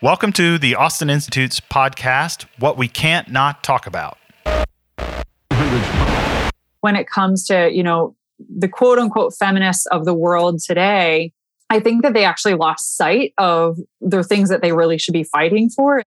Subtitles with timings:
[0.00, 4.16] Welcome to the Austin Institute's podcast, What We Can't Not Talk About.
[6.82, 11.32] When it comes to, you know, the quote unquote feminists of the world today,
[11.68, 15.24] I think that they actually lost sight of the things that they really should be
[15.24, 16.04] fighting for.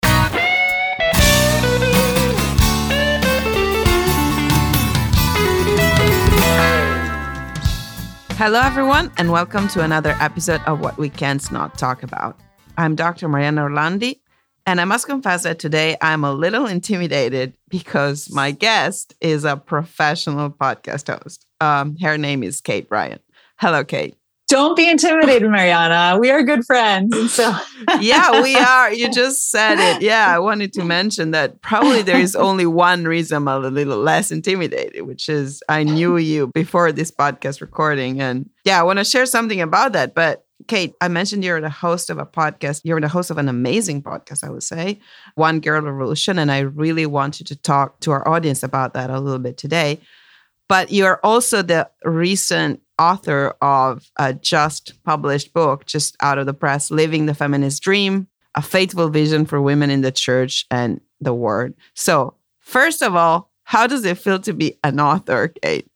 [8.35, 12.37] Hello, everyone, and welcome to another episode of What We Can't Not Talk About.
[12.77, 13.29] I'm Dr.
[13.29, 14.21] Mariana Orlandi,
[14.67, 19.57] and I must confess that today I'm a little intimidated because my guest is a
[19.57, 21.47] professional podcast host.
[21.61, 23.21] Um, her name is Kate Bryan.
[23.59, 24.17] Hello, Kate.
[24.49, 26.19] Don't be intimidated, Mariana.
[26.21, 27.33] We are good friends.
[27.33, 27.53] So
[28.01, 28.93] yeah, we are.
[28.93, 30.03] You just said it.
[30.03, 33.99] Yeah, I wanted to mention that probably there is only one reason I'm a little
[33.99, 38.21] less intimidated, which is I knew you before this podcast recording.
[38.21, 40.15] And yeah, I want to share something about that.
[40.15, 42.81] But Kate, I mentioned you're the host of a podcast.
[42.85, 45.01] You're the host of an amazing podcast, I would say,
[45.35, 46.39] One Girl Revolution.
[46.39, 50.01] And I really wanted to talk to our audience about that a little bit today.
[50.69, 56.55] But you're also the recent author of a just published book, just out of the
[56.55, 61.35] press, Living the Feminist Dream, a faithful vision for women in the church and the
[61.35, 61.75] world.
[61.95, 65.89] So, first of all, how does it feel to be an author, Kate?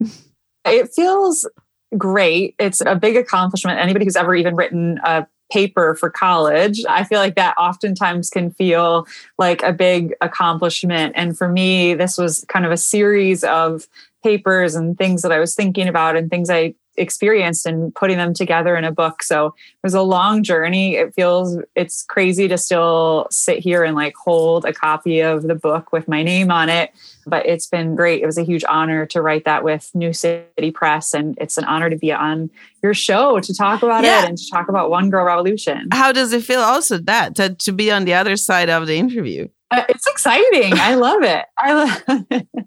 [0.65, 1.47] It feels
[1.97, 2.55] great.
[2.59, 3.79] It's a big accomplishment.
[3.79, 8.51] Anybody who's ever even written a paper for college, I feel like that oftentimes can
[8.51, 9.05] feel
[9.37, 11.13] like a big accomplishment.
[11.15, 13.87] And for me, this was kind of a series of
[14.23, 18.33] papers and things that I was thinking about and things I experienced and putting them
[18.33, 19.23] together in a book.
[19.23, 20.95] So it was a long journey.
[20.95, 25.55] It feels it's crazy to still sit here and like hold a copy of the
[25.55, 26.91] book with my name on it,
[27.25, 28.21] but it's been great.
[28.21, 31.63] It was a huge honor to write that with New City Press and it's an
[31.65, 32.49] honor to be on
[32.83, 34.23] your show to talk about yeah.
[34.23, 35.87] it and to talk about One Girl Revolution.
[35.91, 38.97] How does it feel also that to, to be on the other side of the
[38.97, 39.47] interview?
[39.71, 40.73] Uh, it's exciting.
[40.73, 41.45] I love it.
[41.57, 42.47] I love it.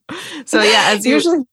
[0.47, 1.45] So yeah, as usually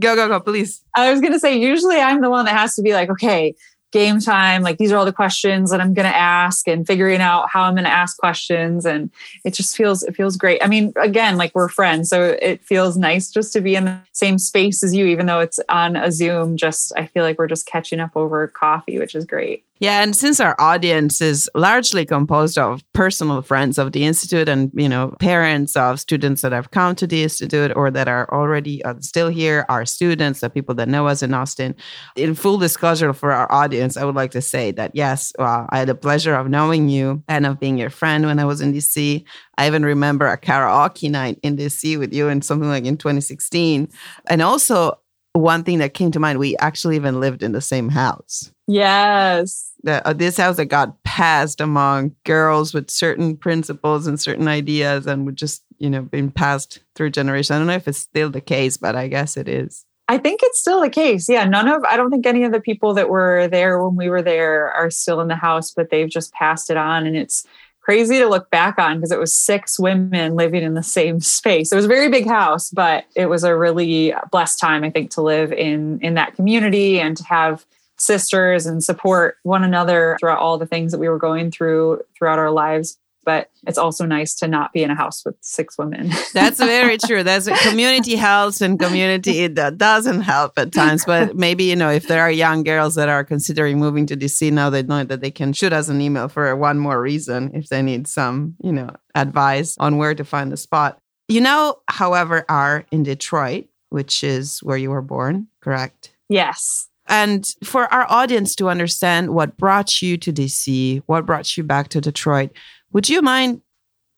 [0.00, 0.82] go, go, go, please.
[0.94, 3.54] I was going to say, usually I'm the one that has to be like, okay,
[3.92, 4.62] game time.
[4.62, 7.62] Like these are all the questions that I'm going to ask and figuring out how
[7.62, 8.84] I'm going to ask questions.
[8.84, 9.08] And
[9.44, 10.60] it just feels, it feels great.
[10.64, 12.10] I mean, again, like we're friends.
[12.10, 15.38] So it feels nice just to be in the same space as you, even though
[15.38, 19.14] it's on a Zoom, just, I feel like we're just catching up over coffee, which
[19.14, 19.64] is great.
[19.80, 24.70] Yeah, and since our audience is largely composed of personal friends of the institute and
[24.72, 28.84] you know parents of students that have come to the institute or that are already
[28.84, 31.74] uh, still here, our students, the people that know us in Austin.
[32.14, 35.80] In full disclosure for our audience, I would like to say that yes, uh, I
[35.80, 38.72] had the pleasure of knowing you and of being your friend when I was in
[38.72, 39.24] DC.
[39.58, 43.88] I even remember a karaoke night in DC with you and something like in 2016,
[44.28, 44.98] and also
[45.34, 48.50] one thing that came to mind, we actually even lived in the same house.
[48.66, 49.72] Yes.
[49.82, 55.06] The, uh, this house that got passed among girls with certain principles and certain ideas
[55.06, 57.50] and would just, you know, been passed through generations.
[57.50, 59.84] I don't know if it's still the case, but I guess it is.
[60.06, 61.28] I think it's still the case.
[61.28, 61.44] Yeah.
[61.44, 64.22] None of, I don't think any of the people that were there when we were
[64.22, 67.06] there are still in the house, but they've just passed it on.
[67.06, 67.46] And it's,
[67.84, 71.70] crazy to look back on because it was six women living in the same space.
[71.70, 75.10] It was a very big house, but it was a really blessed time, I think,
[75.12, 77.64] to live in in that community and to have
[77.96, 82.38] sisters and support one another throughout all the things that we were going through throughout
[82.38, 86.10] our lives but it's also nice to not be in a house with six women.
[86.32, 87.22] That's very true.
[87.22, 91.04] That's a community helps and community that doesn't help at times.
[91.04, 94.52] But maybe, you know, if there are young girls that are considering moving to DC
[94.52, 97.68] now, they know that they can shoot us an email for one more reason if
[97.68, 100.98] they need some, you know, advice on where to find a spot.
[101.28, 106.12] You know, however, are in Detroit, which is where you were born, correct?
[106.28, 106.88] Yes.
[107.06, 111.88] And for our audience to understand what brought you to DC, what brought you back
[111.88, 112.50] to Detroit,
[112.94, 113.60] would you mind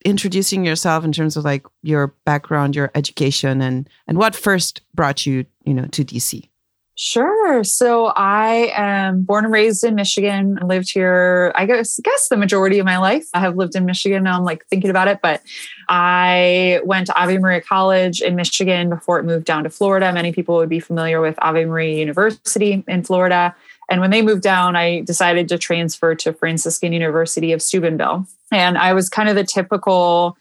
[0.04, 5.26] introducing yourself in terms of like your background, your education, and and what first brought
[5.26, 6.48] you, you know, to DC?
[6.98, 7.62] Sure.
[7.62, 10.58] So I am born and raised in Michigan.
[10.64, 13.26] Lived here, I guess, guess the majority of my life.
[13.34, 14.38] I have lived in Michigan now.
[14.38, 15.42] I'm like thinking about it, but
[15.90, 20.10] I went to Ave Maria College in Michigan before it moved down to Florida.
[20.10, 23.54] Many people would be familiar with Ave Maria University in Florida.
[23.90, 28.26] And when they moved down, I decided to transfer to Franciscan University of Steubenville.
[28.52, 30.36] And I was kind of the typical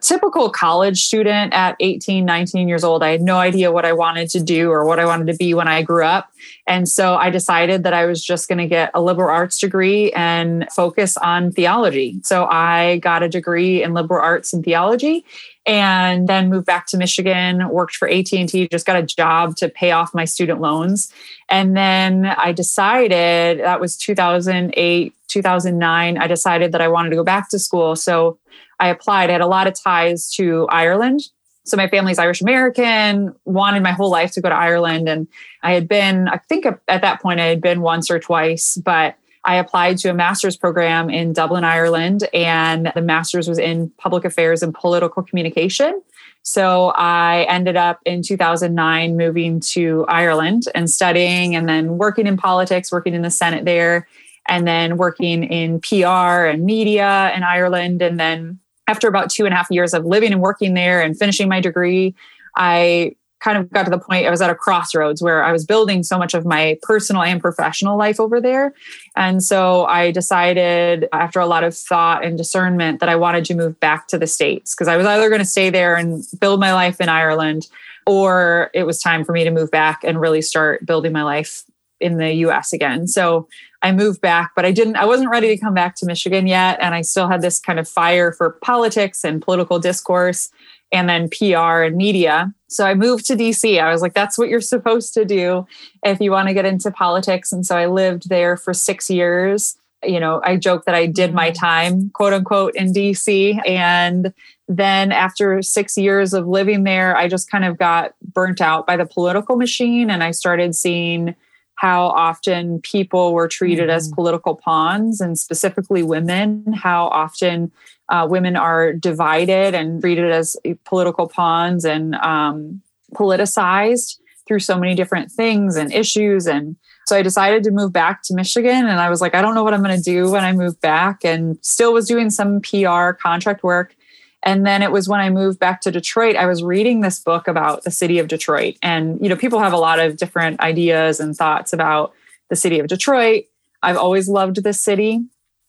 [0.00, 3.02] typical college student at 18 19 years old.
[3.02, 5.54] I had no idea what i wanted to do or what i wanted to be
[5.54, 6.30] when i grew up.
[6.66, 10.12] And so i decided that i was just going to get a liberal arts degree
[10.12, 12.20] and focus on theology.
[12.22, 15.24] So i got a degree in liberal arts and theology
[15.68, 19.90] and then moved back to Michigan, worked for AT&T, just got a job to pay
[19.90, 21.12] off my student loans.
[21.50, 27.22] And then I decided that was 2008, 2009, I decided that I wanted to go
[27.22, 27.96] back to school.
[27.96, 28.38] So
[28.80, 29.28] I applied.
[29.28, 31.20] I had a lot of ties to Ireland.
[31.64, 35.06] So my family's Irish American, wanted my whole life to go to Ireland.
[35.06, 35.28] And
[35.62, 39.16] I had been, I think at that point I had been once or twice, but
[39.48, 44.26] I applied to a master's program in Dublin, Ireland, and the master's was in public
[44.26, 46.02] affairs and political communication.
[46.42, 52.36] So I ended up in 2009 moving to Ireland and studying and then working in
[52.36, 54.06] politics, working in the Senate there,
[54.48, 58.02] and then working in PR and media in Ireland.
[58.02, 61.18] And then after about two and a half years of living and working there and
[61.18, 62.14] finishing my degree,
[62.54, 65.64] I kind of got to the point I was at a crossroads where I was
[65.64, 68.74] building so much of my personal and professional life over there.
[69.16, 73.54] And so I decided after a lot of thought and discernment that I wanted to
[73.54, 76.60] move back to the States because I was either going to stay there and build
[76.60, 77.68] my life in Ireland
[78.06, 81.64] or it was time for me to move back and really start building my life
[82.00, 83.06] in the US again.
[83.06, 83.48] So
[83.82, 86.78] I moved back, but I didn't, I wasn't ready to come back to Michigan yet.
[86.80, 90.50] And I still had this kind of fire for politics and political discourse
[90.92, 92.52] and then PR and media.
[92.68, 93.80] So I moved to DC.
[93.80, 95.66] I was like, that's what you're supposed to do
[96.04, 97.52] if you want to get into politics.
[97.52, 99.76] And so I lived there for six years.
[100.04, 101.64] You know, I joke that I did my mm-hmm.
[101.64, 103.60] time, quote unquote, in DC.
[103.66, 104.32] And
[104.68, 108.96] then after six years of living there, I just kind of got burnt out by
[108.96, 110.10] the political machine.
[110.10, 111.34] And I started seeing
[111.74, 113.96] how often people were treated mm-hmm.
[113.96, 117.72] as political pawns and specifically women, how often
[118.08, 122.82] uh, women are divided and treated as political pawns and um,
[123.14, 126.46] politicized through so many different things and issues.
[126.46, 126.76] And
[127.06, 128.86] so I decided to move back to Michigan.
[128.86, 130.80] And I was like, I don't know what I'm going to do when I move
[130.80, 133.94] back, and still was doing some PR contract work.
[134.42, 137.48] And then it was when I moved back to Detroit, I was reading this book
[137.48, 138.76] about the city of Detroit.
[138.82, 142.14] And, you know, people have a lot of different ideas and thoughts about
[142.48, 143.44] the city of Detroit.
[143.82, 145.20] I've always loved this city.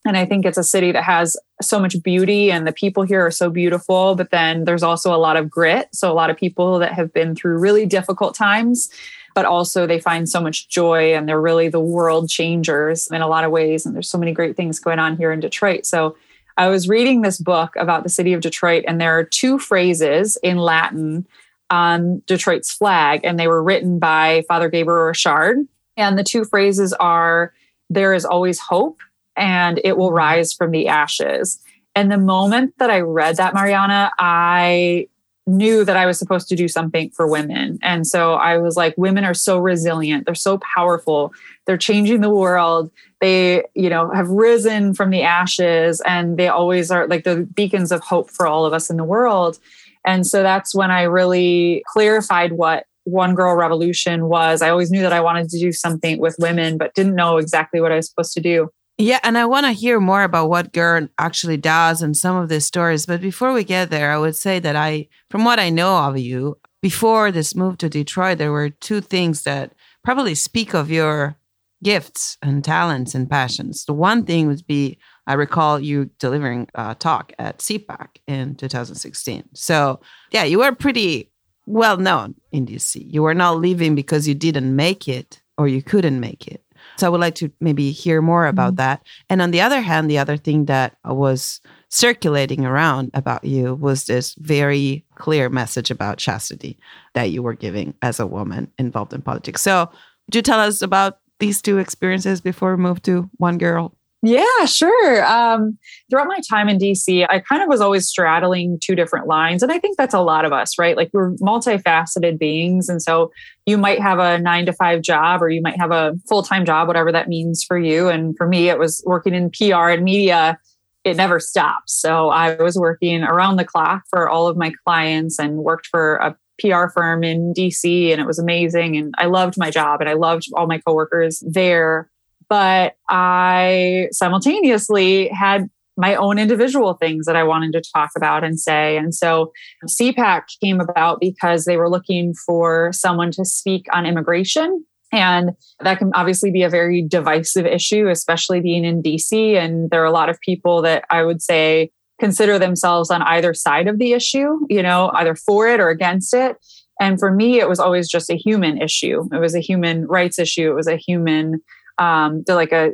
[0.09, 3.23] And I think it's a city that has so much beauty and the people here
[3.23, 4.15] are so beautiful.
[4.15, 5.87] But then there's also a lot of grit.
[5.93, 8.89] So a lot of people that have been through really difficult times,
[9.35, 13.27] but also they find so much joy and they're really the world changers in a
[13.27, 13.85] lot of ways.
[13.85, 15.85] And there's so many great things going on here in Detroit.
[15.85, 16.17] So
[16.57, 20.39] I was reading this book about the city of Detroit, and there are two phrases
[20.41, 21.27] in Latin
[21.69, 25.67] on Detroit's flag, and they were written by Father Gabriel Richard.
[25.97, 27.53] And the two phrases are,
[27.91, 29.01] There is always hope
[29.39, 31.59] and it will rise from the ashes.
[31.95, 35.07] And the moment that I read that, Mariana, I
[35.47, 37.79] knew that I was supposed to do something for women.
[37.81, 40.25] And so I was like, women are so resilient.
[40.25, 41.33] They're so powerful.
[41.65, 42.91] They're changing the world.
[43.19, 47.91] They, you know, have risen from the ashes and they always are like the beacons
[47.91, 49.57] of hope for all of us in the world.
[50.05, 54.61] And so that's when I really clarified what one girl revolution was.
[54.61, 57.81] I always knew that I wanted to do something with women, but didn't know exactly
[57.81, 58.69] what I was supposed to do.
[59.01, 62.49] Yeah, and I want to hear more about what GERD actually does and some of
[62.49, 63.05] the stories.
[63.05, 66.17] But before we get there, I would say that I, from what I know of
[66.17, 69.71] you, before this move to Detroit, there were two things that
[70.03, 71.37] probably speak of your
[71.81, 73.85] gifts and talents and passions.
[73.85, 79.45] The one thing would be I recall you delivering a talk at CPAC in 2016.
[79.53, 81.31] So, yeah, you were pretty
[81.65, 83.01] well known in DC.
[83.01, 86.63] You were not leaving because you didn't make it or you couldn't make it.
[86.99, 88.77] So I would like to maybe hear more about mm-hmm.
[88.77, 89.05] that.
[89.29, 94.05] And on the other hand, the other thing that was circulating around about you was
[94.05, 96.77] this very clear message about chastity
[97.13, 99.61] that you were giving as a woman involved in politics.
[99.61, 99.89] So,
[100.27, 104.65] would you tell us about these two experiences before we move to One Girl yeah,
[104.65, 105.25] sure.
[105.25, 105.77] Um,
[106.09, 109.63] throughout my time in DC, I kind of was always straddling two different lines.
[109.63, 110.97] And I think that's a lot of us, right?
[110.97, 112.89] Like we're multifaceted beings.
[112.89, 113.31] And so
[113.65, 116.65] you might have a nine to five job or you might have a full time
[116.65, 118.09] job, whatever that means for you.
[118.09, 120.59] And for me, it was working in PR and media.
[121.05, 121.93] It never stops.
[121.93, 126.15] So I was working around the clock for all of my clients and worked for
[126.17, 128.97] a PR firm in DC and it was amazing.
[128.97, 132.09] And I loved my job and I loved all my coworkers there
[132.49, 138.59] but I simultaneously had my own individual things that I wanted to talk about and
[138.59, 138.97] say.
[138.97, 139.51] And so
[139.85, 144.85] CPAC came about because they were looking for someone to speak on immigration.
[145.11, 145.51] And
[145.81, 149.55] that can obviously be a very divisive issue, especially being in DC.
[149.55, 153.53] And there are a lot of people that I would say consider themselves on either
[153.53, 156.57] side of the issue, you know, either for it or against it.
[157.01, 159.27] And for me, it was always just a human issue.
[159.33, 160.69] It was a human rights issue.
[160.69, 161.61] It was a human
[161.99, 162.91] um, like a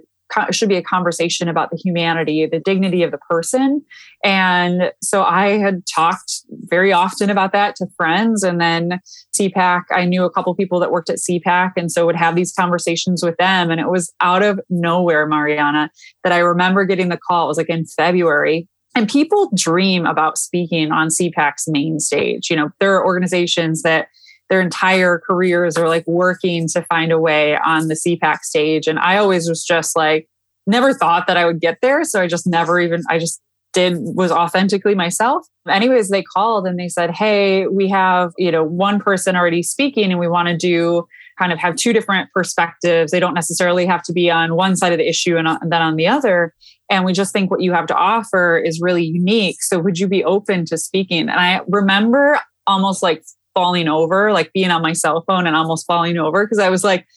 [0.52, 3.84] should be a conversation about the humanity, the dignity of the person.
[4.24, 8.44] And so I had talked very often about that to friends.
[8.44, 9.00] And then
[9.40, 12.52] CPAC, I knew a couple people that worked at CPAC and so would have these
[12.52, 13.72] conversations with them.
[13.72, 15.92] And it was out of nowhere, Mariana,
[16.24, 17.46] that I remember getting the call.
[17.46, 18.68] It was like in February.
[18.96, 22.50] And people dream about speaking on CPAC's main stage.
[22.50, 24.08] You know, there are organizations that
[24.50, 28.88] their entire careers are like working to find a way on the CPAC stage.
[28.88, 30.28] And I always was just like,
[30.68, 32.04] never thought that I would get there.
[32.04, 33.42] So I just never even, I just
[33.74, 35.46] did was authentically myself.
[35.68, 40.12] Anyways, they called and they said, Hey, we have, you know, one person already speaking
[40.12, 41.06] and we want to do
[41.38, 43.12] kind of have two different perspectives.
[43.12, 45.82] They don't necessarily have to be on one side of the issue and, uh, then
[45.82, 46.54] on the other.
[46.90, 49.62] And we just think what you have to offer is really unique.
[49.62, 51.22] So would you be open to speaking?
[51.22, 53.24] And I remember almost like
[53.56, 56.84] falling over, like being on my cell phone and almost falling over because I was
[56.84, 57.08] like,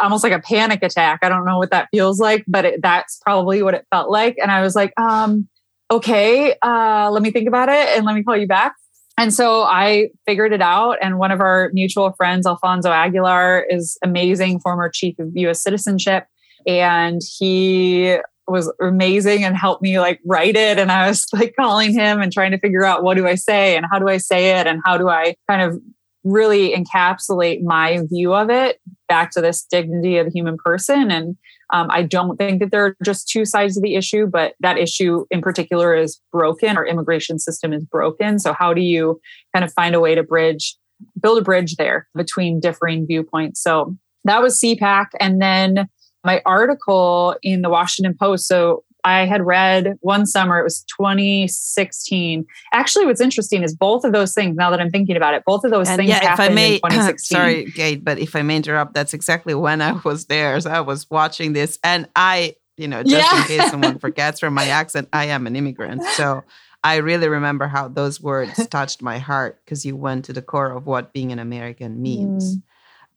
[0.00, 1.20] almost like a panic attack.
[1.22, 4.36] I don't know what that feels like, but it, that's probably what it felt like.
[4.42, 5.48] And I was like, um,
[5.90, 8.74] okay, uh, let me think about it and let me call you back.
[9.18, 10.96] And so I figured it out.
[11.02, 16.26] And one of our mutual friends, Alfonso Aguilar, is amazing, former chief of US citizenship.
[16.66, 18.16] And he
[18.48, 20.78] was amazing and helped me like write it.
[20.78, 23.76] And I was like calling him and trying to figure out what do I say
[23.76, 25.80] and how do I say it and how do I kind of
[26.24, 31.10] really encapsulate my view of it back to this dignity of the human person.
[31.10, 31.36] And
[31.72, 34.78] um, I don't think that there are just two sides of the issue, but that
[34.78, 36.76] issue in particular is broken.
[36.76, 38.38] Our immigration system is broken.
[38.38, 39.20] So, how do you
[39.54, 40.76] kind of find a way to bridge,
[41.20, 43.60] build a bridge there between differing viewpoints?
[43.62, 45.06] So, that was CPAC.
[45.18, 45.88] And then
[46.24, 48.46] my article in the Washington Post.
[48.46, 52.46] So, I had read one summer, it was 2016.
[52.72, 55.64] Actually, what's interesting is both of those things, now that I'm thinking about it, both
[55.64, 57.36] of those and things yeah, happened if I may, in 2016.
[57.36, 60.60] Sorry, Kate, but if I may interrupt, that's exactly when I was there.
[60.60, 63.40] So I was watching this and I, you know, just yeah.
[63.40, 66.02] in case someone forgets from my accent, I am an immigrant.
[66.14, 66.44] So
[66.84, 70.72] I really remember how those words touched my heart because you went to the core
[70.72, 72.56] of what being an American means.
[72.56, 72.62] Mm.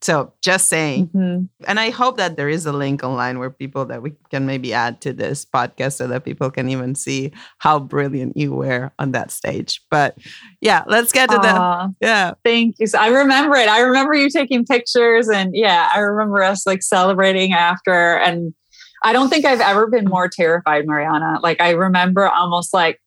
[0.05, 1.07] So just saying.
[1.07, 1.45] Mm-hmm.
[1.67, 4.71] And I hope that there is a link online where people that we can maybe
[4.71, 9.13] add to this podcast so that people can even see how brilliant you were on
[9.13, 9.81] that stage.
[9.89, 10.15] But
[10.61, 12.33] yeah, let's get to the yeah.
[12.43, 12.85] Thank you.
[12.85, 13.67] So I remember it.
[13.67, 18.53] I remember you taking pictures and yeah, I remember us like celebrating after and
[19.03, 21.39] I don't think I've ever been more terrified, Mariana.
[21.41, 23.01] Like I remember almost like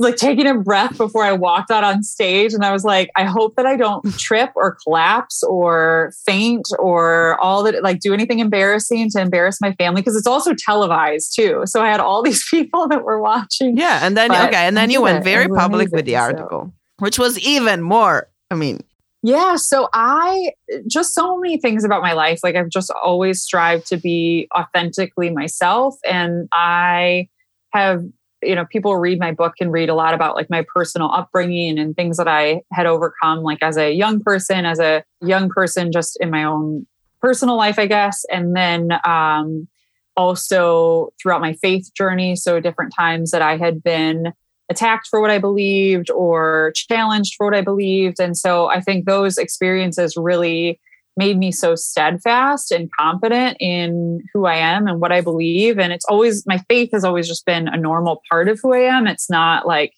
[0.00, 2.54] like taking a breath before I walked out on stage.
[2.54, 7.38] And I was like, I hope that I don't trip or collapse or faint or
[7.38, 10.02] all that, like do anything embarrassing to embarrass my family.
[10.02, 11.62] Cause it's also televised too.
[11.66, 13.76] So I had all these people that were watching.
[13.76, 14.00] Yeah.
[14.02, 14.66] And then, okay.
[14.66, 16.72] And then you went very public with the article, so.
[16.98, 18.82] which was even more, I mean,
[19.22, 19.56] yeah.
[19.56, 20.52] So I
[20.86, 22.40] just so many things about my life.
[22.42, 25.96] Like I've just always strived to be authentically myself.
[26.10, 27.28] And I
[27.74, 28.02] have
[28.42, 31.78] you know people read my book and read a lot about like my personal upbringing
[31.78, 35.92] and things that i had overcome like as a young person as a young person
[35.92, 36.86] just in my own
[37.20, 38.24] personal life i guess.
[38.30, 39.68] And then um,
[40.16, 44.32] also throughout my faith journey so different times that i had been
[44.70, 48.20] attacked for what i believed or challenged for what i believed.
[48.20, 50.80] And so i think those experiences really
[51.20, 55.78] made me so steadfast and confident in who I am and what I believe.
[55.78, 58.78] And it's always, my faith has always just been a normal part of who I
[58.78, 59.06] am.
[59.06, 59.92] It's not like,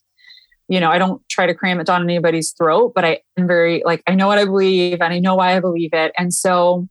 [0.68, 3.82] you know, I don't try to cram it down anybody's throat, but I am very,
[3.84, 6.10] like, I know what I believe and I know why I believe it.
[6.18, 6.88] And so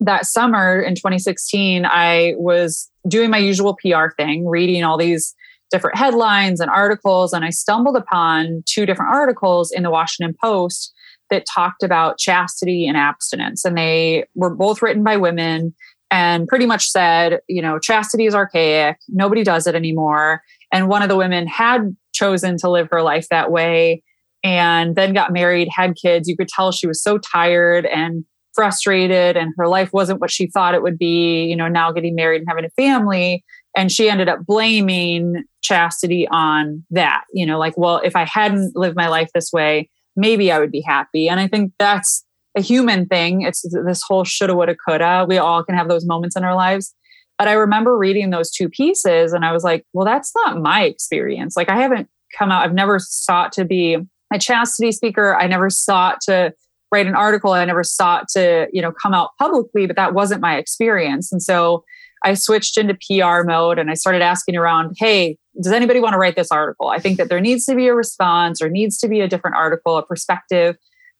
[0.00, 5.34] that summer in 2016, I was doing my usual PR thing, reading all these
[5.70, 7.32] different headlines and articles.
[7.32, 10.92] And I stumbled upon two different articles in the Washington Post
[11.32, 13.64] that talked about chastity and abstinence.
[13.64, 15.74] And they were both written by women
[16.10, 20.42] and pretty much said, you know, chastity is archaic, nobody does it anymore.
[20.70, 24.02] And one of the women had chosen to live her life that way
[24.44, 26.28] and then got married, had kids.
[26.28, 28.24] You could tell she was so tired and
[28.54, 32.14] frustrated and her life wasn't what she thought it would be, you know, now getting
[32.14, 33.42] married and having a family.
[33.74, 38.76] And she ended up blaming chastity on that, you know, like, well, if I hadn't
[38.76, 41.28] lived my life this way, maybe I would be happy.
[41.28, 42.24] And I think that's
[42.56, 43.42] a human thing.
[43.42, 45.24] It's this whole shoulda, woulda, coulda.
[45.28, 46.94] We all can have those moments in our lives.
[47.38, 50.84] But I remember reading those two pieces and I was like, well, that's not my
[50.84, 51.56] experience.
[51.56, 53.96] Like, I haven't come out, I've never sought to be
[54.32, 55.34] a chastity speaker.
[55.34, 56.52] I never sought to
[56.90, 57.52] write an article.
[57.52, 61.32] I never sought to, you know, come out publicly, but that wasn't my experience.
[61.32, 61.84] And so
[62.22, 66.18] I switched into PR mode and I started asking around, hey, does anybody want to
[66.18, 66.88] write this article?
[66.88, 69.56] I think that there needs to be a response or needs to be a different
[69.56, 70.76] article, a perspective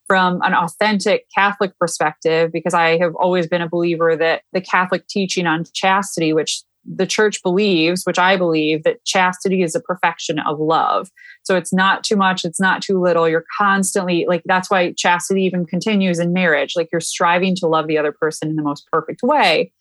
[0.07, 5.07] from an authentic Catholic perspective, because I have always been a believer that the Catholic
[5.07, 10.39] teaching on chastity, which the church believes, which I believe, that chastity is a perfection
[10.39, 11.09] of love.
[11.43, 13.29] So it's not too much, it's not too little.
[13.29, 16.73] You're constantly like, that's why chastity even continues in marriage.
[16.75, 19.71] Like you're striving to love the other person in the most perfect way.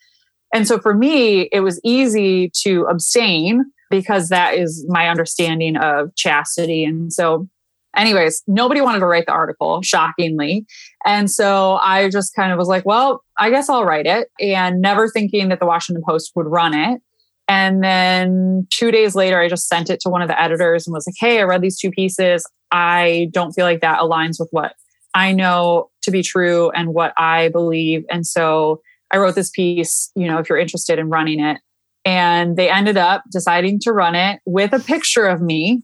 [0.54, 6.16] And so for me, it was easy to abstain because that is my understanding of
[6.16, 6.82] chastity.
[6.82, 7.46] And so
[7.94, 10.64] anyways, nobody wanted to write the article, shockingly.
[11.04, 14.80] And so I just kind of was like, well, I guess I'll write it and
[14.80, 17.02] never thinking that the Washington Post would run it.
[17.48, 20.94] And then two days later, I just sent it to one of the editors and
[20.94, 22.46] was like, hey, I read these two pieces.
[22.70, 24.72] I don't feel like that aligns with what
[25.12, 28.06] I know to be true and what I believe.
[28.10, 28.80] And so
[29.10, 31.60] I wrote this piece, you know, if you're interested in running it.
[32.04, 35.82] And they ended up deciding to run it with a picture of me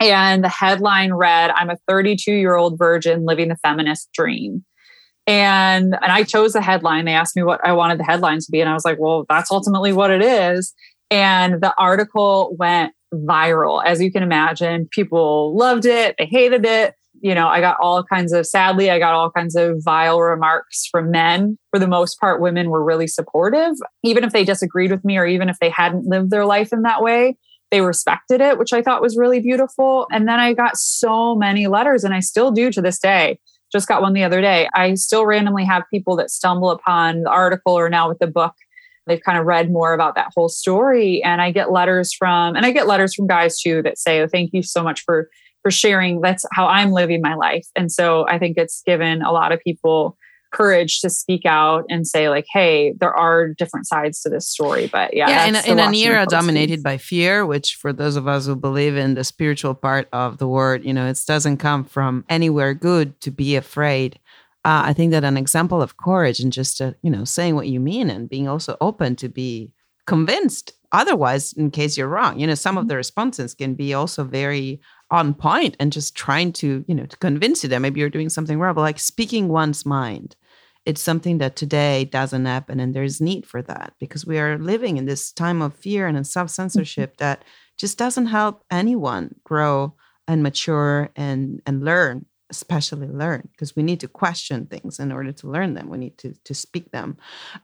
[0.00, 4.64] and the headline read, I'm a 32 year old virgin living the feminist dream.
[5.26, 7.04] And, and I chose the headline.
[7.04, 8.60] They asked me what I wanted the headline to be.
[8.60, 10.72] And I was like, well, that's ultimately what it is.
[11.10, 13.84] And the article went viral.
[13.84, 16.94] As you can imagine, people loved it, they hated it.
[17.20, 20.86] You know, I got all kinds of, sadly, I got all kinds of vile remarks
[20.90, 21.58] from men.
[21.70, 25.26] For the most part, women were really supportive, even if they disagreed with me or
[25.26, 27.36] even if they hadn't lived their life in that way
[27.70, 30.06] they respected it, which I thought was really beautiful.
[30.10, 33.38] And then I got so many letters, and I still do to this day.
[33.72, 34.68] Just got one the other day.
[34.74, 38.54] I still randomly have people that stumble upon the article or now with the book.
[39.06, 41.22] They've kind of read more about that whole story.
[41.22, 44.26] And I get letters from, and I get letters from guys too that say, Oh,
[44.26, 45.30] thank you so much for
[45.62, 46.20] for sharing.
[46.20, 47.66] That's how I'm living my life.
[47.76, 50.16] And so I think it's given a lot of people
[50.50, 54.88] courage to speak out and say like hey there are different sides to this story
[54.88, 58.46] but yeah yeah in, in an era dominated by fear which for those of us
[58.46, 62.24] who believe in the spiritual part of the word you know it doesn't come from
[62.28, 64.18] anywhere good to be afraid
[64.64, 67.68] uh, i think that an example of courage and just uh, you know saying what
[67.68, 69.70] you mean and being also open to be
[70.06, 72.88] convinced otherwise in case you're wrong you know some of mm-hmm.
[72.88, 77.16] the responses can be also very on point and just trying to you know to
[77.16, 80.36] convince you that maybe you're doing something wrong but like speaking one's mind
[80.86, 84.96] it's something that today doesn't happen and there's need for that because we are living
[84.96, 87.24] in this time of fear and self-censorship mm-hmm.
[87.24, 87.44] that
[87.76, 89.94] just doesn't help anyone grow
[90.28, 95.32] and mature and and learn especially learn because we need to question things in order
[95.32, 95.88] to learn them.
[95.88, 97.16] We need to to speak them.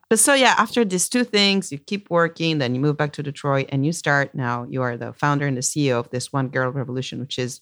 [0.09, 3.23] But so yeah after these two things you keep working then you move back to
[3.23, 6.49] detroit and you start now you are the founder and the ceo of this one
[6.49, 7.61] girl revolution which is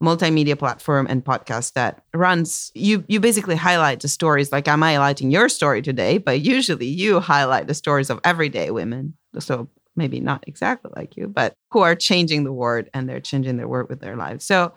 [0.00, 4.80] a multimedia platform and podcast that runs you you basically highlight the stories like i'm
[4.80, 6.18] highlighting your story today?
[6.18, 9.14] But usually you highlight the stories of everyday women.
[9.38, 13.56] So maybe not exactly like you but who are changing the world and they're changing
[13.56, 14.44] their world with their lives.
[14.46, 14.72] So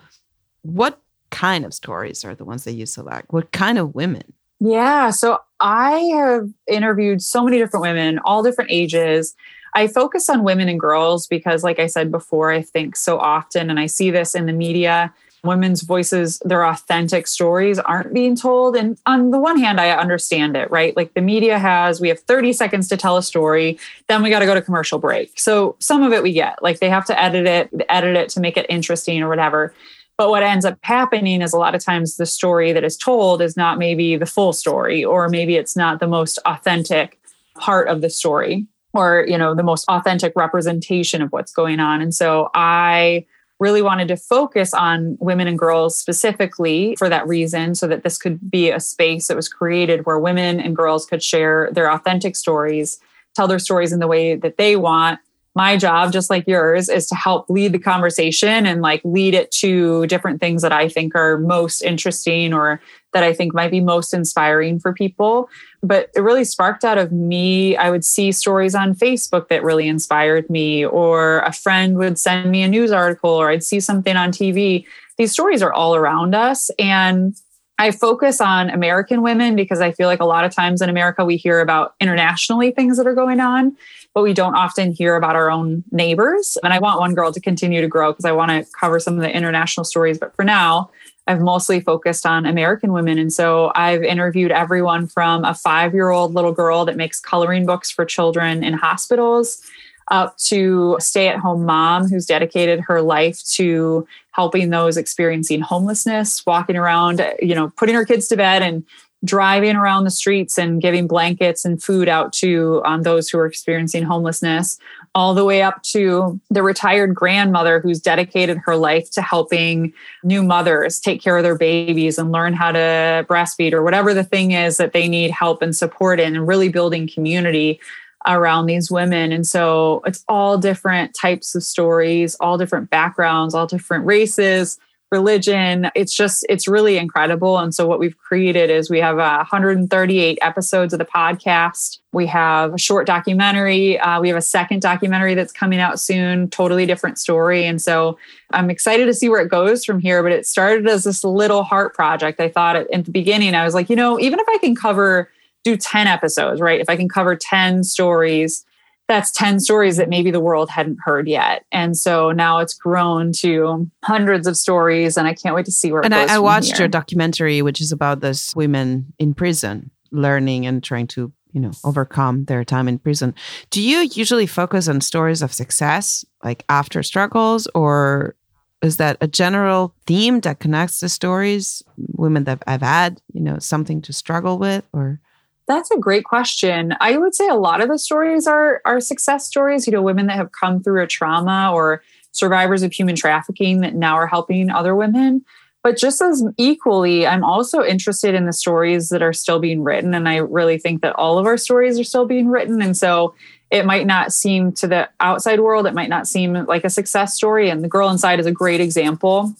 [0.63, 1.01] what
[1.33, 4.23] kind of stories are the ones that you select what kind of women
[4.59, 9.35] yeah so i have interviewed so many different women all different ages
[9.75, 13.71] I focus on women and girls because, like I said before, I think so often,
[13.71, 15.11] and I see this in the media,
[15.43, 18.75] women's voices, their authentic stories aren't being told.
[18.75, 20.95] And on the one hand, I understand it, right?
[20.95, 24.39] Like the media has, we have 30 seconds to tell a story, then we got
[24.39, 25.37] to go to commercial break.
[25.37, 28.39] So some of it we get, like they have to edit it, edit it to
[28.39, 29.73] make it interesting or whatever.
[30.17, 33.41] But what ends up happening is a lot of times the story that is told
[33.41, 37.19] is not maybe the full story, or maybe it's not the most authentic
[37.55, 42.01] part of the story or you know the most authentic representation of what's going on.
[42.01, 43.25] And so i
[43.59, 48.17] really wanted to focus on women and girls specifically for that reason so that this
[48.17, 52.35] could be a space that was created where women and girls could share their authentic
[52.35, 52.99] stories
[53.35, 55.19] tell their stories in the way that they want
[55.55, 59.51] my job just like yours is to help lead the conversation and like lead it
[59.51, 62.81] to different things that i think are most interesting or
[63.13, 65.49] that i think might be most inspiring for people.
[65.81, 67.75] But it really sparked out of me.
[67.75, 72.49] I would see stories on facebook that really inspired me or a friend would send
[72.49, 74.85] me a news article or i'd see something on tv
[75.17, 77.35] these stories are all around us and
[77.79, 81.25] I focus on American women because I feel like a lot of times in America
[81.25, 83.75] we hear about internationally things that are going on
[84.13, 86.57] but we don't often hear about our own neighbors.
[86.63, 89.15] And I want One Girl to continue to grow because I want to cover some
[89.15, 90.19] of the international stories.
[90.19, 90.91] But for now,
[91.25, 93.17] I've mostly focused on American women.
[93.17, 97.65] And so I've interviewed everyone from a five year old little girl that makes coloring
[97.65, 99.63] books for children in hospitals
[100.09, 106.45] up to stay at home mom who's dedicated her life to helping those experiencing homelessness,
[106.45, 108.83] walking around, you know, putting her kids to bed and
[109.23, 113.45] driving around the streets and giving blankets and food out to um, those who are
[113.45, 114.77] experiencing homelessness,
[115.15, 120.43] all the way up to the retired grandmother who's dedicated her life to helping new
[120.43, 124.51] mothers take care of their babies and learn how to breastfeed or whatever the thing
[124.51, 127.79] is that they need help and support in, and really building community
[128.27, 129.31] around these women.
[129.31, 134.79] And so it's all different types of stories, all different backgrounds, all different races,
[135.13, 135.91] religion.
[135.93, 137.59] It's just, it's really incredible.
[137.59, 141.99] And so what we've created is we have uh, 138 episodes of the podcast.
[142.13, 143.99] We have a short documentary.
[143.99, 147.63] Uh, we have a second documentary that's coming out soon, totally different story.
[147.63, 148.17] And so
[148.53, 150.23] I'm excited to see where it goes from here.
[150.23, 152.39] But it started as this little heart project.
[152.39, 154.75] I thought at, at the beginning, I was like, you know, even if I can
[154.75, 155.29] cover,
[155.63, 156.79] do 10 episodes, right?
[156.79, 158.65] If I can cover 10 stories,
[159.07, 161.65] that's 10 stories that maybe the world hadn't heard yet.
[161.71, 165.91] And so now it's grown to hundreds of stories, and I can't wait to see
[165.91, 170.65] where and I, I, watched your documentary, which is about this women in prison learning
[170.65, 173.33] and trying to, you know, overcome their time in prison.
[173.71, 178.35] Do you usually focus on stories of success, like after struggles, or
[178.81, 183.57] is that a general theme that connects the stories women that I've had, you know,
[183.59, 185.19] something to struggle with or
[185.67, 186.93] that's a great question.
[186.99, 190.27] I would say a lot of the stories are are success stories, you know, women
[190.27, 194.69] that have come through a trauma or survivors of human trafficking that now are helping
[194.69, 195.43] other women.
[195.83, 200.13] But just as equally, I'm also interested in the stories that are still being written.
[200.13, 202.81] And I really think that all of our stories are still being written.
[202.81, 203.35] And so
[203.69, 207.33] it might not seem to the outside world, it might not seem like a success
[207.33, 207.69] story.
[207.69, 209.53] And The Girl Inside is a great example.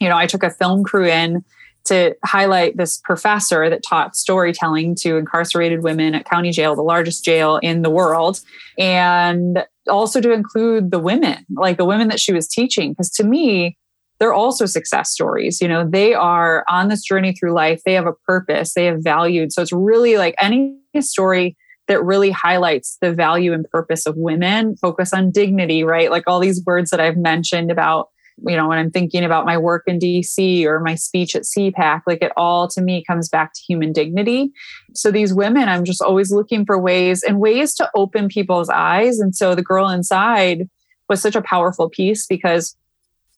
[0.00, 1.44] You know, I took a film crew in
[1.88, 7.24] to highlight this professor that taught storytelling to incarcerated women at county jail, the largest
[7.24, 8.40] jail in the world,
[8.78, 12.92] and also to include the women, like the women that she was teaching.
[12.92, 13.76] Because to me,
[14.20, 15.60] they're also success stories.
[15.60, 19.02] You know, they are on this journey through life, they have a purpose, they have
[19.02, 19.52] valued.
[19.52, 24.76] So it's really like any story that really highlights the value and purpose of women,
[24.76, 26.10] focus on dignity, right?
[26.10, 28.08] Like all these words that I've mentioned about
[28.46, 32.02] you know, when I'm thinking about my work in DC or my speech at CPAC,
[32.06, 34.52] like it all to me comes back to human dignity.
[34.94, 39.18] So these women, I'm just always looking for ways and ways to open people's eyes.
[39.18, 40.68] And so the girl inside
[41.08, 42.76] was such a powerful piece because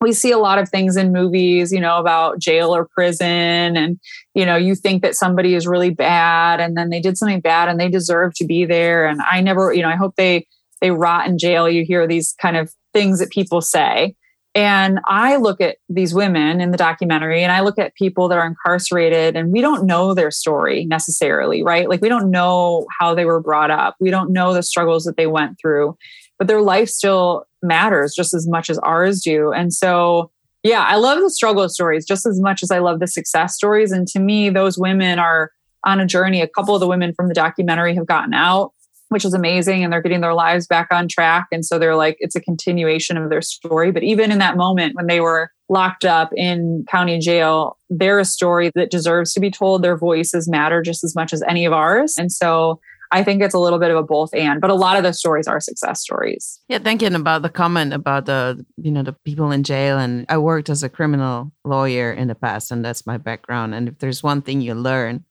[0.00, 3.76] we see a lot of things in movies, you know, about jail or prison.
[3.76, 4.00] And,
[4.34, 7.68] you know, you think that somebody is really bad and then they did something bad
[7.68, 9.06] and they deserve to be there.
[9.06, 10.46] And I never, you know, I hope they,
[10.80, 11.68] they rot in jail.
[11.68, 14.16] You hear these kind of things that people say.
[14.54, 18.38] And I look at these women in the documentary and I look at people that
[18.38, 21.88] are incarcerated and we don't know their story necessarily, right?
[21.88, 23.94] Like we don't know how they were brought up.
[24.00, 25.96] We don't know the struggles that they went through,
[26.36, 29.52] but their life still matters just as much as ours do.
[29.52, 30.32] And so,
[30.64, 33.92] yeah, I love the struggle stories just as much as I love the success stories.
[33.92, 35.52] And to me, those women are
[35.84, 36.42] on a journey.
[36.42, 38.72] A couple of the women from the documentary have gotten out
[39.10, 42.16] which is amazing and they're getting their lives back on track and so they're like
[42.20, 46.04] it's a continuation of their story but even in that moment when they were locked
[46.04, 50.80] up in county jail they're a story that deserves to be told their voices matter
[50.80, 52.80] just as much as any of ours and so
[53.12, 55.12] I think it's a little bit of a both and, but a lot of the
[55.12, 56.60] stories are success stories.
[56.68, 60.38] Yeah, thinking about the comment about the you know the people in jail, and I
[60.38, 63.74] worked as a criminal lawyer in the past, and that's my background.
[63.74, 65.24] And if there's one thing you learn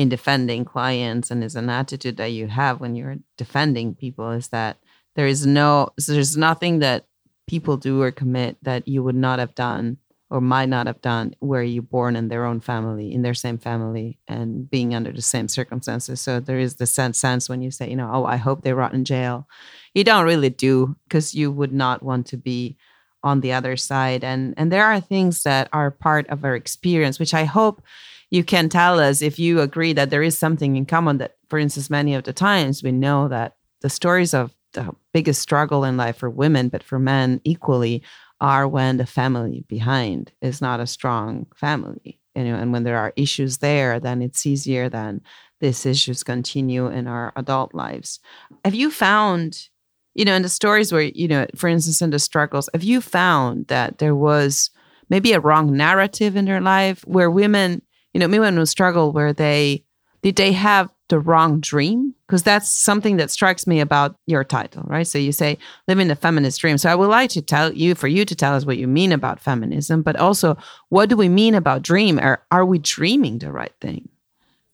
[0.00, 4.48] in defending clients and is an attitude that you have when you're defending people is
[4.48, 4.78] that
[5.14, 7.04] there is no there's nothing that
[7.46, 9.98] people do or commit that you would not have done
[10.30, 13.58] or might not have done were you born in their own family in their same
[13.58, 16.18] family and being under the same circumstances.
[16.18, 18.72] So there is the sense sense when you say you know oh i hope they
[18.72, 19.46] rot in jail.
[19.92, 22.78] You don't really do because you would not want to be
[23.22, 24.24] on the other side.
[24.24, 27.82] And and there are things that are part of our experience which i hope
[28.30, 31.58] you can tell us if you agree that there is something in common that, for
[31.58, 35.96] instance, many of the times we know that the stories of the biggest struggle in
[35.96, 38.02] life for women, but for men equally,
[38.40, 42.18] are when the family behind is not a strong family.
[42.34, 45.20] You know, and when there are issues there, then it's easier than
[45.60, 48.20] these issues continue in our adult lives.
[48.64, 49.68] Have you found,
[50.14, 53.00] you know, in the stories where, you know, for instance, in the struggles, have you
[53.00, 54.70] found that there was
[55.10, 59.32] maybe a wrong narrative in their life where women you know, women who struggle where
[59.32, 59.84] they
[60.22, 62.14] did they have the wrong dream?
[62.26, 65.06] Because that's something that strikes me about your title, right?
[65.06, 66.78] So you say living the feminist dream.
[66.78, 69.12] So I would like to tell you for you to tell us what you mean
[69.12, 70.56] about feminism, but also
[70.88, 72.18] what do we mean about dream?
[72.18, 74.08] Are are we dreaming the right thing?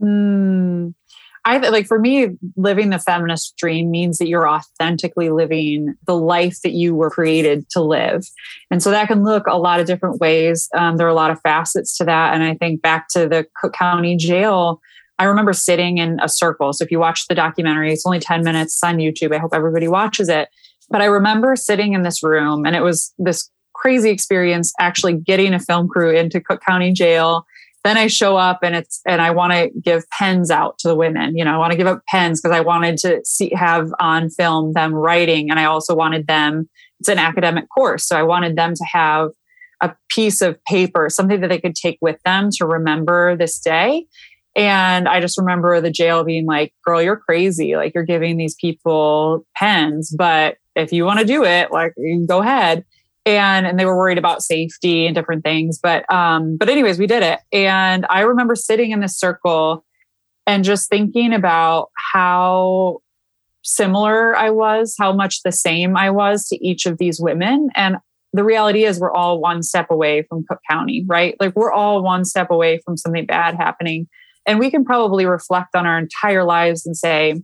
[0.00, 0.94] Mm,
[1.46, 6.60] I like for me, living the feminist dream means that you're authentically living the life
[6.62, 8.26] that you were created to live.
[8.68, 10.68] And so that can look a lot of different ways.
[10.76, 12.34] Um, there are a lot of facets to that.
[12.34, 14.80] And I think back to the Cook County jail,
[15.20, 16.72] I remember sitting in a circle.
[16.72, 19.32] So if you watch the documentary, it's only 10 minutes on YouTube.
[19.32, 20.48] I hope everybody watches it.
[20.90, 25.54] But I remember sitting in this room and it was this crazy experience actually getting
[25.54, 27.46] a film crew into Cook County jail
[27.86, 30.94] then I show up and it's and I want to give pens out to the
[30.94, 31.36] women.
[31.36, 34.30] You know, I want to give up pens because I wanted to see have on
[34.30, 36.68] film them writing, and I also wanted them.
[37.00, 39.30] It's an academic course, so I wanted them to have
[39.82, 44.06] a piece of paper, something that they could take with them to remember this day.
[44.56, 47.76] And I just remember the jail being like, girl, you're crazy.
[47.76, 51.92] Like, you're giving these people pens, but if you want to do it, like,
[52.26, 52.86] go ahead.
[53.26, 55.78] And, and they were worried about safety and different things.
[55.82, 57.40] But, um, but anyways, we did it.
[57.52, 59.84] And I remember sitting in this circle
[60.46, 63.00] and just thinking about how
[63.64, 67.68] similar I was, how much the same I was to each of these women.
[67.74, 67.96] And
[68.32, 71.34] the reality is we're all one step away from Cook County, right?
[71.40, 74.06] Like we're all one step away from something bad happening.
[74.46, 77.42] And we can probably reflect on our entire lives and say,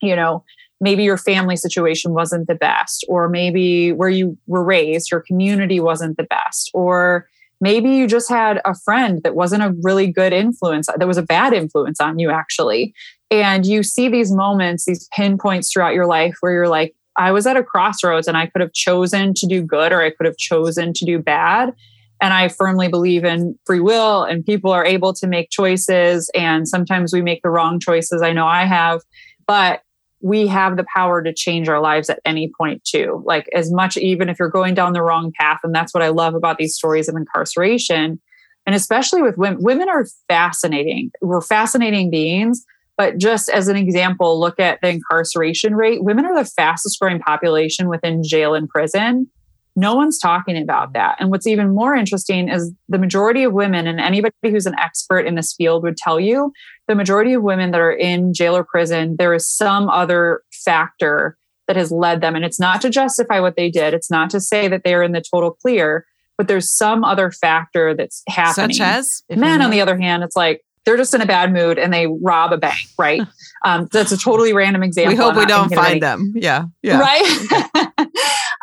[0.00, 0.44] you know,
[0.80, 5.80] maybe your family situation wasn't the best, or maybe where you were raised, your community
[5.80, 7.28] wasn't the best, or
[7.60, 11.22] maybe you just had a friend that wasn't a really good influence, that was a
[11.22, 12.94] bad influence on you, actually.
[13.30, 17.46] And you see these moments, these pinpoints throughout your life where you're like, I was
[17.46, 20.36] at a crossroads and I could have chosen to do good or I could have
[20.36, 21.74] chosen to do bad.
[22.22, 26.30] And I firmly believe in free will and people are able to make choices.
[26.34, 28.22] And sometimes we make the wrong choices.
[28.22, 29.02] I know I have,
[29.46, 29.82] but
[30.22, 33.22] we have the power to change our lives at any point too.
[33.24, 35.60] Like as much, even if you're going down the wrong path.
[35.64, 38.20] And that's what I love about these stories of incarceration.
[38.66, 41.10] And especially with women, women are fascinating.
[41.22, 42.64] We're fascinating beings.
[42.98, 46.04] But just as an example, look at the incarceration rate.
[46.04, 49.30] Women are the fastest growing population within jail and prison.
[49.76, 51.16] No one's talking about that.
[51.18, 55.26] And what's even more interesting is the majority of women, and anybody who's an expert
[55.26, 56.52] in this field would tell you,
[56.88, 61.36] the majority of women that are in jail or prison, there is some other factor
[61.66, 62.34] that has led them.
[62.34, 65.12] And it's not to justify what they did, it's not to say that they're in
[65.12, 66.04] the total clear,
[66.36, 68.74] but there's some other factor that's happening.
[68.76, 69.22] Such as?
[69.30, 72.06] Men, on the other hand, it's like, they're just in a bad mood and they
[72.06, 73.22] rob a bank, right?
[73.62, 75.12] Um, that's a totally random example.
[75.12, 76.32] We hope we don't find them.
[76.34, 76.64] Yeah.
[76.82, 76.98] Yeah.
[76.98, 77.89] Right.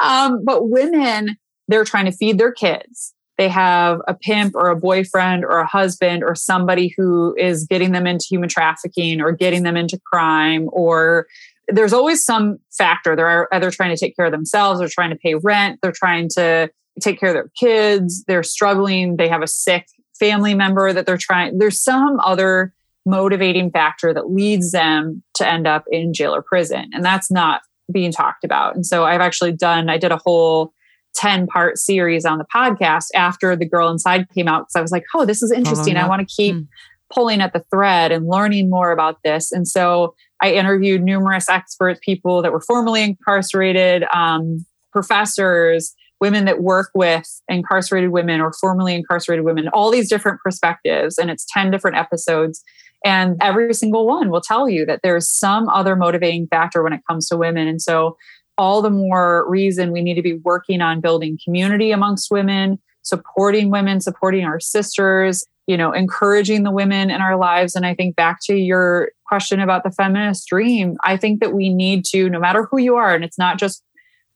[0.02, 3.14] um, but women, they're trying to feed their kids.
[3.38, 7.92] They have a pimp or a boyfriend or a husband or somebody who is getting
[7.92, 11.28] them into human trafficking or getting them into crime or
[11.68, 13.16] there's always some factor.
[13.16, 16.30] They're either trying to take care of themselves, they're trying to pay rent, they're trying
[16.30, 16.70] to
[17.02, 19.86] take care of their kids, they're struggling, they have a sick
[20.18, 22.74] family member that they're trying, there's some other
[23.06, 26.90] motivating factor that leads them to end up in jail or prison.
[26.94, 28.76] And that's not being talked about.
[28.76, 30.74] And so I've actually done, I did a whole
[31.16, 34.92] 10 part series on the podcast after The Girl Inside came out because I was
[34.92, 35.98] like, oh, this is interesting.
[35.98, 36.68] I want to keep mm.
[37.12, 39.52] pulling at the thread and learning more about this.
[39.52, 46.62] And so I interviewed numerous experts, people that were formerly incarcerated, um, professors, women that
[46.62, 51.18] work with incarcerated women or formerly incarcerated women, all these different perspectives.
[51.18, 52.64] And it's 10 different episodes.
[53.06, 57.02] And every single one will tell you that there's some other motivating factor when it
[57.08, 57.68] comes to women.
[57.68, 58.18] And so,
[58.60, 63.70] all the more reason we need to be working on building community amongst women, supporting
[63.70, 67.76] women, supporting our sisters, you know, encouraging the women in our lives.
[67.76, 71.72] And I think back to your question about the feminist dream, I think that we
[71.72, 73.84] need to, no matter who you are, and it's not just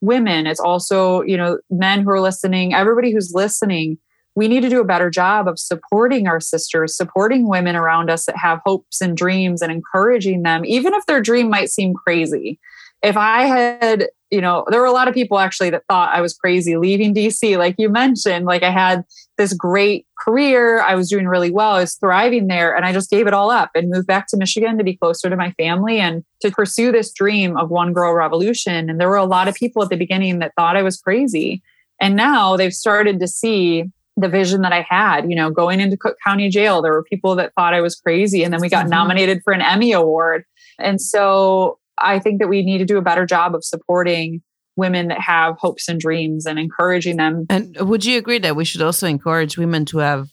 [0.01, 3.97] women it's also you know men who are listening everybody who's listening
[4.35, 8.25] we need to do a better job of supporting our sisters supporting women around us
[8.25, 12.59] that have hopes and dreams and encouraging them even if their dream might seem crazy
[13.01, 16.21] if I had, you know, there were a lot of people actually that thought I
[16.21, 17.57] was crazy leaving DC.
[17.57, 19.03] Like you mentioned, like I had
[19.37, 20.81] this great career.
[20.81, 21.71] I was doing really well.
[21.71, 22.75] I was thriving there.
[22.75, 25.29] And I just gave it all up and moved back to Michigan to be closer
[25.29, 28.89] to my family and to pursue this dream of one girl revolution.
[28.89, 31.63] And there were a lot of people at the beginning that thought I was crazy.
[31.99, 33.85] And now they've started to see
[34.21, 36.81] the vision that I had, you know, going into Cook County Jail.
[36.81, 38.43] There were people that thought I was crazy.
[38.43, 38.91] And then we got mm-hmm.
[38.91, 40.45] nominated for an Emmy Award.
[40.79, 44.41] And so I think that we need to do a better job of supporting
[44.75, 47.45] women that have hopes and dreams and encouraging them.
[47.49, 50.29] And would you agree that we should also encourage women to have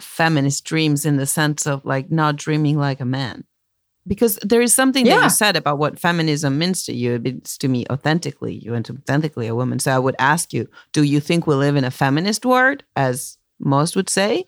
[0.00, 3.44] feminist dreams in the sense of like not dreaming like a man?
[4.08, 5.16] Because there is something yeah.
[5.16, 7.14] that you said about what feminism means to you.
[7.14, 9.78] It means to me authentically, you and authentically a woman.
[9.78, 13.36] So I would ask you, do you think we live in a feminist world, as
[13.60, 14.46] most would say?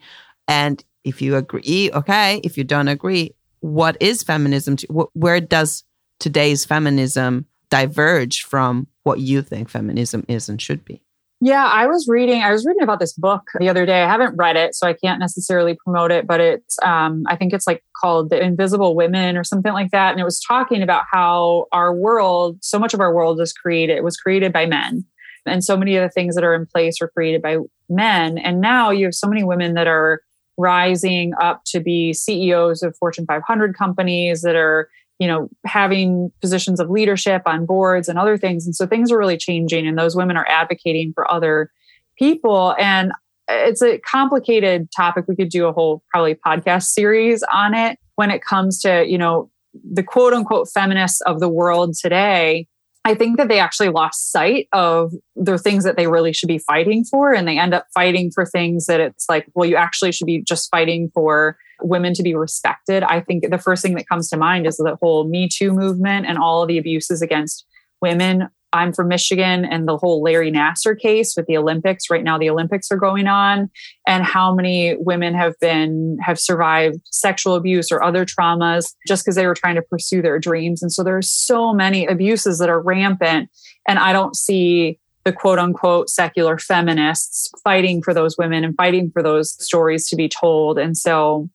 [0.48, 2.40] And if you agree, okay.
[2.42, 4.76] If you don't agree, what is feminism?
[4.76, 5.84] To, where does
[6.18, 11.02] today's feminism diverge from what you think feminism is and should be?
[11.42, 12.42] Yeah, I was reading.
[12.42, 14.02] I was reading about this book the other day.
[14.02, 16.26] I haven't read it, so I can't necessarily promote it.
[16.26, 20.10] But it's, um, I think it's like called "The Invisible Women" or something like that.
[20.10, 23.96] And it was talking about how our world, so much of our world is created.
[23.96, 25.06] It was created by men,
[25.46, 27.56] and so many of the things that are in place were created by
[27.88, 28.36] men.
[28.36, 30.20] And now you have so many women that are
[30.58, 36.80] rising up to be CEOs of Fortune 500 companies that are you know having positions
[36.80, 38.64] of leadership on boards and other things.
[38.66, 41.70] And so things are really changing and those women are advocating for other
[42.18, 42.74] people.
[42.78, 43.12] And
[43.48, 45.26] it's a complicated topic.
[45.28, 49.18] We could do a whole probably podcast series on it when it comes to you
[49.18, 49.50] know
[49.92, 52.66] the quote unquote feminists of the world today.
[53.04, 56.58] I think that they actually lost sight of the things that they really should be
[56.58, 57.32] fighting for.
[57.32, 60.42] And they end up fighting for things that it's like, well, you actually should be
[60.42, 63.02] just fighting for women to be respected.
[63.02, 66.26] I think the first thing that comes to mind is the whole Me Too movement
[66.26, 67.64] and all the abuses against
[68.00, 72.08] women I'm from Michigan and the whole Larry Nassar case with the Olympics.
[72.08, 73.68] Right now, the Olympics are going on,
[74.06, 79.34] and how many women have been have survived sexual abuse or other traumas just because
[79.34, 80.82] they were trying to pursue their dreams.
[80.82, 83.50] And so there are so many abuses that are rampant,
[83.88, 89.10] and I don't see the quote unquote secular feminists fighting for those women and fighting
[89.10, 90.78] for those stories to be told.
[90.78, 91.50] And so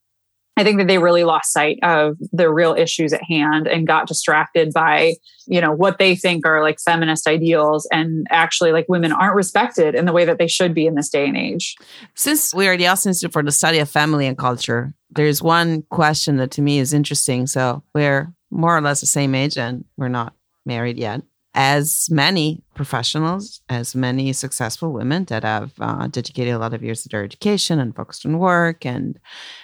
[0.58, 4.08] I think that they really lost sight of the real issues at hand and got
[4.08, 5.16] distracted by,
[5.48, 9.96] you know, what they think are like feminist ideals and actually like women aren't respected
[9.96, 11.76] in the way that they should be in this day and age.
[12.14, 15.82] Since we are the Austin Institute for the Study of Family and Culture, there's one
[15.84, 17.48] question that to me is interesting.
[17.48, 20.34] So we're more or less the same age and we're not
[20.66, 21.22] married yet
[21.56, 27.02] as many professionals, as many successful women that have uh, dedicated a lot of years
[27.04, 28.86] to their education and focused on work.
[28.86, 29.18] And,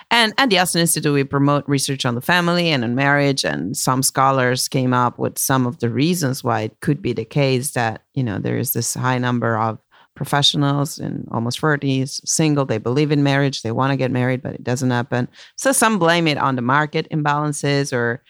[0.10, 3.43] and at the Austin Institute, we promote research on the family and on marriage.
[3.43, 7.25] And some scholars came up with some of the reasons why it could be the
[7.25, 9.77] case that, you know, there is this high number of
[10.15, 14.54] professionals in almost 40s, single, they believe in marriage, they want to get married, but
[14.54, 15.27] it doesn't happen.
[15.56, 18.21] So some blame it on the market imbalances or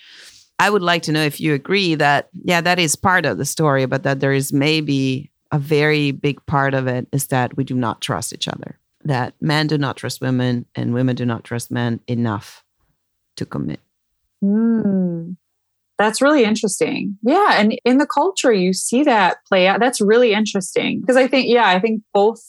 [0.62, 3.45] I would like to know if you agree that, yeah, that is part of the
[3.45, 7.63] story, but that there is maybe a very big part of it is that we
[7.63, 11.43] do not trust each other, that men do not trust women and women do not
[11.43, 12.63] trust men enough
[13.38, 13.80] to commit.
[14.43, 15.36] Mm,
[15.97, 17.17] that's really interesting.
[17.24, 17.60] Yeah.
[17.60, 19.80] And in the culture, you see that play out.
[19.80, 22.39] That's really interesting because I think, yeah, I think both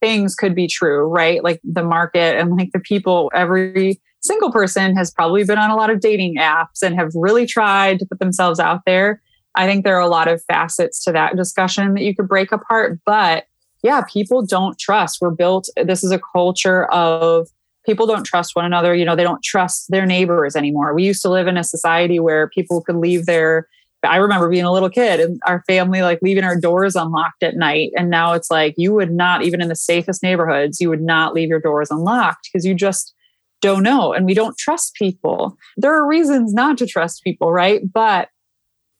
[0.00, 1.44] things could be true, right?
[1.44, 5.76] Like the market and like the people, every single person has probably been on a
[5.76, 9.22] lot of dating apps and have really tried to put themselves out there.
[9.54, 12.52] I think there are a lot of facets to that discussion that you could break
[12.52, 12.98] apart.
[13.04, 13.46] But
[13.82, 15.18] yeah, people don't trust.
[15.20, 17.48] We're built, this is a culture of
[17.86, 18.94] people don't trust one another.
[18.94, 20.94] You know, they don't trust their neighbors anymore.
[20.94, 23.68] We used to live in a society where people could leave their
[24.04, 27.56] I remember being a little kid and our family like leaving our doors unlocked at
[27.56, 27.90] night.
[27.96, 31.34] And now it's like you would not, even in the safest neighborhoods, you would not
[31.34, 33.12] leave your doors unlocked because you just
[33.60, 35.56] don't know and we don't trust people.
[35.76, 37.80] There are reasons not to trust people, right?
[37.92, 38.28] But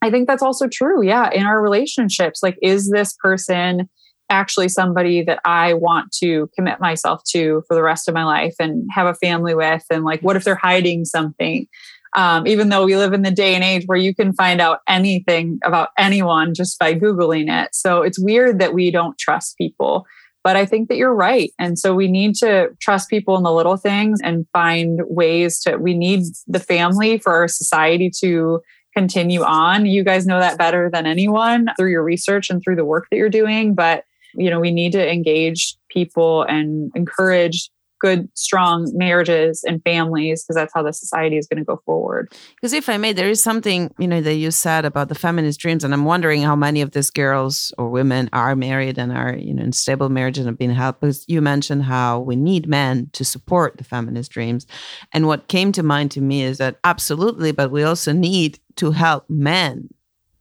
[0.03, 1.05] I think that's also true.
[1.05, 1.31] Yeah.
[1.31, 3.89] In our relationships, like, is this person
[4.31, 8.55] actually somebody that I want to commit myself to for the rest of my life
[8.61, 9.85] and have a family with?
[9.91, 11.67] And like, what if they're hiding something?
[12.15, 14.81] Um, even though we live in the day and age where you can find out
[14.89, 17.75] anything about anyone just by Googling it.
[17.75, 20.07] So it's weird that we don't trust people.
[20.45, 21.51] But I think that you're right.
[21.59, 25.77] And so we need to trust people in the little things and find ways to,
[25.77, 28.61] we need the family for our society to
[28.97, 29.87] continue on.
[29.87, 33.17] You guys know that better than anyone through your research and through the work that
[33.17, 33.75] you're doing.
[33.75, 40.43] But, you know, we need to engage people and encourage good, strong marriages and families
[40.43, 42.33] because that's how the society is going to go forward.
[42.57, 45.61] Because if I may, there is something you know that you said about the feminist
[45.61, 49.37] dreams, and I'm wondering how many of these girls or women are married and are
[49.37, 51.01] you know in stable marriages and have been helped.
[51.01, 54.67] Because you mentioned how we need men to support the feminist dreams,
[55.13, 58.93] and what came to mind to me is that absolutely, but we also need to
[58.93, 59.89] help men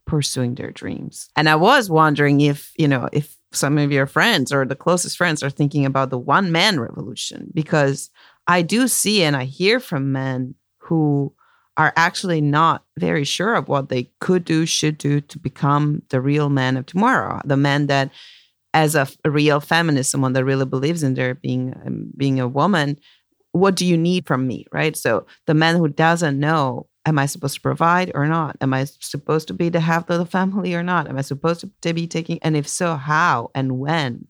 [0.08, 1.30] pursuing their dreams.
[1.36, 5.18] And I was wondering if, you know, if some of your friends or the closest
[5.18, 8.10] friends are thinking about the one man revolution because
[8.48, 11.34] I do see and I hear from men who
[11.78, 16.20] are actually not very sure of what they could do, should do to become the
[16.20, 17.40] real man of tomorrow.
[17.46, 18.10] The man that,
[18.74, 22.48] as a, a real feminist, someone that really believes in their being um, being a
[22.48, 22.98] woman,
[23.52, 24.96] what do you need from me, right?
[24.98, 28.58] So the man who doesn't know am I supposed to provide or not?
[28.62, 31.08] Am I supposed to be the half of the family or not?
[31.08, 34.28] Am I supposed to be taking, and if so, how and when?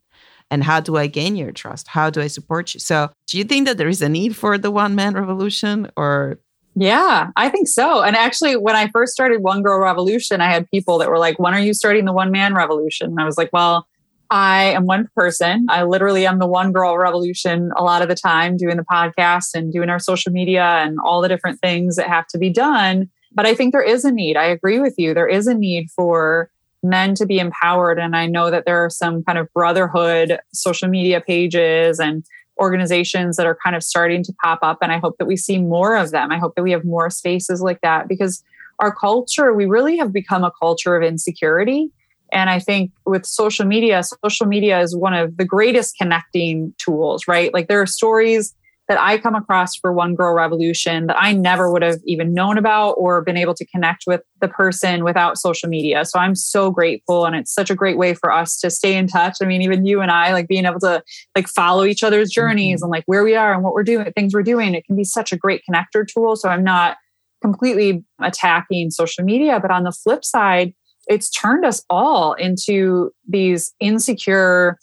[0.50, 1.90] And how do I gain your trust?
[1.90, 2.80] How do I support you?
[2.80, 6.40] So, do you think that there is a need for the one man revolution or?
[6.76, 8.02] Yeah, I think so.
[8.04, 11.38] And actually, when I first started One Girl Revolution, I had people that were like,
[11.40, 13.10] When are you starting the one man revolution?
[13.10, 13.88] And I was like, Well,
[14.30, 15.68] I am one person.
[15.70, 19.54] I literally am the one girl revolution a lot of the time, doing the podcast
[19.54, 23.10] and doing our social media and all the different things that have to be done.
[23.34, 24.38] But I think there is a need.
[24.38, 25.14] I agree with you.
[25.14, 26.50] There is a need for
[26.84, 28.00] men to be empowered.
[28.00, 32.24] And I know that there are some kind of brotherhood social media pages and
[32.60, 34.80] organizations that are kind of starting to pop up.
[34.82, 36.32] And I hope that we see more of them.
[36.32, 38.44] I hope that we have more spaces like that because
[38.80, 41.92] our culture, we really have become a culture of insecurity.
[42.38, 47.28] And I think with social media, social media is one of the greatest connecting tools,
[47.28, 47.52] right?
[47.54, 48.54] Like there are stories
[48.88, 52.58] that I come across for One Girl Revolution that I never would have even known
[52.58, 56.06] about or been able to connect with the person without social media.
[56.06, 59.08] So I'm so grateful and it's such a great way for us to stay in
[59.08, 59.38] touch.
[59.42, 61.04] I mean, even you and I like being able to
[61.36, 62.86] like follow each other's journeys mm-hmm.
[62.86, 64.74] and like where we are and what we're doing, things we're doing.
[64.74, 66.38] It can be such a great connector tool.
[66.38, 66.98] So I'm not
[67.42, 70.74] completely attacking social media, but on the flip side,
[71.08, 74.78] it's turned us all into these insecure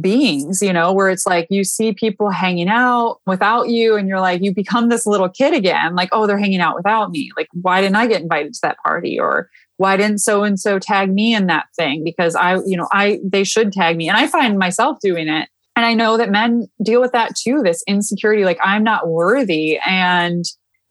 [0.00, 4.20] beings, you know, where it's like you see people hanging out without you and you're
[4.20, 7.30] like, you become this little kid again, like, oh, they're hanging out without me.
[7.36, 9.20] Like, why didn't I get invited to that party?
[9.20, 12.04] Or why didn't so and so tag me in that thing?
[12.04, 14.08] Because I, you know, I, they should tag me.
[14.08, 15.48] And I find myself doing it.
[15.74, 19.78] And I know that men deal with that too this insecurity, like, I'm not worthy.
[19.86, 20.44] And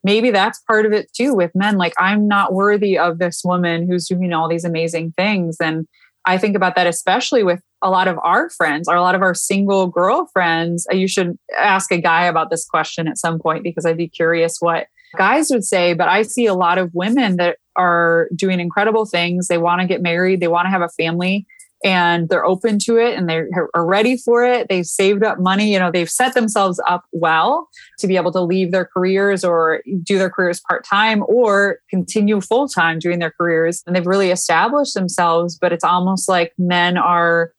[0.04, 1.76] maybe that's part of it too with men.
[1.76, 5.56] Like, I'm not worthy of this woman who's doing all these amazing things.
[5.60, 5.86] And
[6.24, 9.22] I think about that especially with a lot of our friends or a lot of
[9.22, 10.86] our single girlfriends.
[10.90, 14.58] You should ask a guy about this question at some point because I'd be curious
[14.60, 14.86] what
[15.16, 15.94] guys would say.
[15.94, 19.48] But I see a lot of women that are doing incredible things.
[19.48, 21.46] They want to get married, they want to have a family,
[21.84, 23.42] and they're open to it and they
[23.74, 24.68] are ready for it.
[24.68, 27.68] They've saved up money, you know, they've set themselves up well
[27.98, 32.40] to be able to leave their careers or do their careers part time or continue
[32.40, 33.82] full time doing their careers.
[33.86, 37.52] And they've really established themselves, but it's almost like men are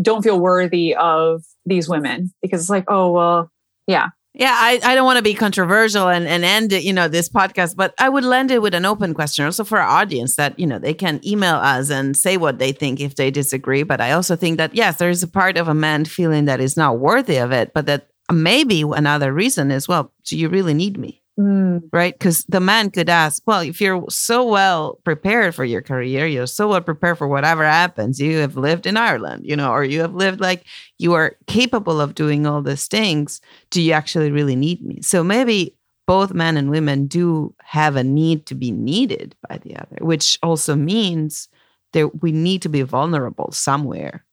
[0.00, 3.50] don't feel worthy of these women because it's like, oh, well,
[3.86, 7.08] yeah, yeah, I, I don't want to be controversial and, and end it, you know,
[7.08, 10.36] this podcast, but I would land it with an open question also for our audience
[10.36, 13.82] that, you know, they can email us and say what they think if they disagree.
[13.82, 16.60] But I also think that, yes, there is a part of a man feeling that
[16.60, 20.74] is not worthy of it, but that maybe another reason is, well, do you really
[20.74, 21.22] need me?
[21.38, 21.82] Mm.
[21.92, 22.18] Right.
[22.18, 26.46] Because the man could ask, well, if you're so well prepared for your career, you're
[26.46, 30.00] so well prepared for whatever happens, you have lived in Ireland, you know, or you
[30.00, 30.64] have lived like
[30.98, 33.42] you are capable of doing all these things.
[33.70, 35.02] Do you actually really need me?
[35.02, 35.76] So maybe
[36.06, 40.38] both men and women do have a need to be needed by the other, which
[40.42, 41.48] also means
[41.92, 44.24] that we need to be vulnerable somewhere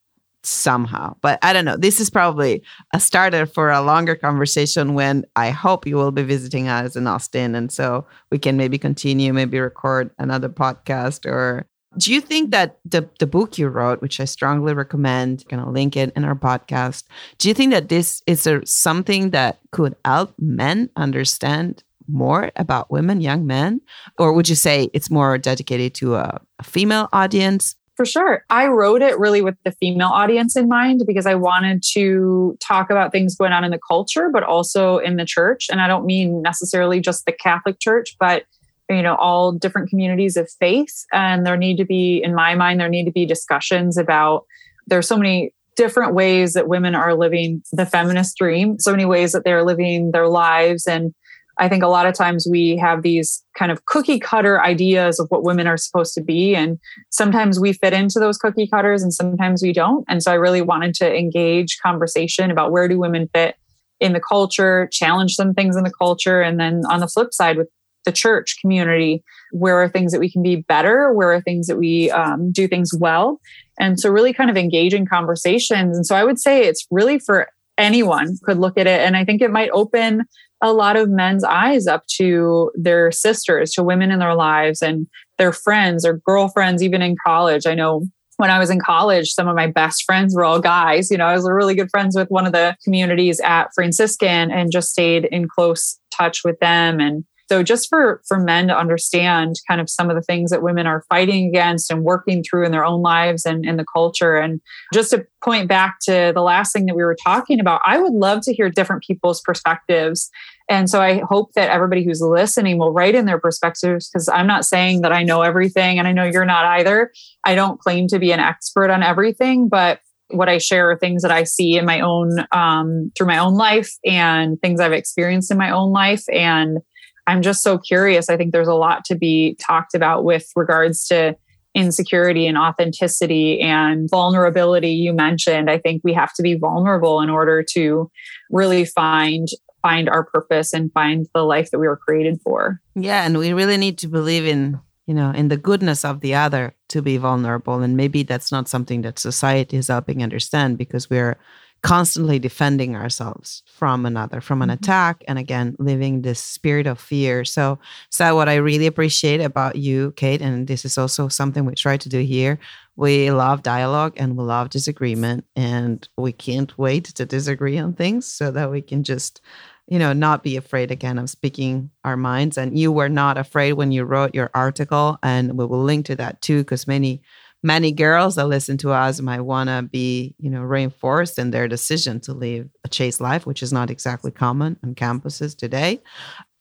[0.43, 1.15] somehow.
[1.21, 1.77] But I don't know.
[1.77, 2.63] This is probably
[2.93, 7.07] a starter for a longer conversation when I hope you will be visiting us in
[7.07, 7.55] Austin.
[7.55, 11.67] And so we can maybe continue, maybe record another podcast or
[11.97, 15.95] do you think that the, the book you wrote, which I strongly recommend, to link
[15.95, 17.03] it in our podcast,
[17.37, 23.21] do you think that this is something that could help men understand more about women,
[23.21, 23.81] young men?
[24.17, 27.75] Or would you say it's more dedicated to a, a female audience?
[27.95, 28.43] For sure.
[28.49, 32.89] I wrote it really with the female audience in mind because I wanted to talk
[32.89, 35.67] about things going on in the culture, but also in the church.
[35.69, 38.45] And I don't mean necessarily just the Catholic Church, but
[38.89, 42.79] you know all different communities of faith and there need to be in my mind
[42.79, 44.45] there need to be discussions about
[44.87, 49.31] there's so many different ways that women are living the feminist dream so many ways
[49.31, 51.13] that they're living their lives and
[51.59, 55.27] I think a lot of times we have these kind of cookie cutter ideas of
[55.29, 56.55] what women are supposed to be.
[56.55, 56.79] And
[57.09, 60.03] sometimes we fit into those cookie cutters and sometimes we don't.
[60.07, 63.55] And so I really wanted to engage conversation about where do women fit
[63.99, 66.41] in the culture, challenge some things in the culture.
[66.41, 67.69] And then on the flip side, with
[68.05, 71.13] the church community, where are things that we can be better?
[71.13, 73.39] Where are things that we um, do things well?
[73.79, 75.95] And so really kind of engaging conversations.
[75.95, 77.47] And so I would say it's really for
[77.77, 78.99] anyone could look at it.
[79.01, 80.25] And I think it might open
[80.63, 85.05] a lot of men's eyes up to their sisters, to women in their lives and
[85.37, 87.67] their friends or girlfriends, even in college.
[87.67, 88.05] I know
[88.37, 91.11] when I was in college, some of my best friends were all guys.
[91.11, 94.71] You know, I was really good friends with one of the communities at Franciscan and
[94.71, 96.99] just stayed in close touch with them.
[96.99, 100.63] And so just for for men to understand kind of some of the things that
[100.63, 104.37] women are fighting against and working through in their own lives and in the culture.
[104.37, 104.59] And
[104.91, 108.13] just to point back to the last thing that we were talking about i would
[108.13, 110.31] love to hear different people's perspectives.
[110.67, 114.47] And so i hope that everybody who's listening will write in their perspectives because i'm
[114.47, 117.11] not saying that i know everything and i know you're not either.
[117.45, 119.99] I don't claim to be an expert on everything but
[120.29, 123.53] what I share are things that I see in my own um, through my own
[123.53, 126.23] life and things I've experienced in my own life.
[126.31, 126.79] And
[127.27, 128.29] I'm just so curious.
[128.29, 131.35] I think there's a lot to be talked about with regards to
[131.75, 135.69] insecurity and authenticity and vulnerability you mentioned.
[135.69, 138.11] I think we have to be vulnerable in order to
[138.51, 139.47] really find
[139.81, 142.79] find our purpose and find the life that we were created for.
[142.95, 146.35] Yeah, and we really need to believe in, you know, in the goodness of the
[146.35, 147.81] other to be vulnerable.
[147.81, 151.37] And maybe that's not something that society is helping understand because we're
[151.83, 154.83] constantly defending ourselves from another, from an mm-hmm.
[154.83, 157.43] attack, and again, living this spirit of fear.
[157.43, 157.77] So,
[158.09, 161.97] so what I really appreciate about you, Kate, and this is also something we try
[161.97, 162.57] to do here.
[162.95, 168.25] We love dialogue and we love disagreement, and we can't wait to disagree on things
[168.25, 169.41] so that we can just
[169.87, 172.57] you know, not be afraid again of speaking our minds.
[172.57, 176.15] And you were not afraid when you wrote your article, and we will link to
[176.15, 177.21] that too, because many
[177.63, 181.67] many girls that listen to us might want to be, you know, reinforced in their
[181.67, 186.01] decision to live a chaste life, which is not exactly common on campuses today.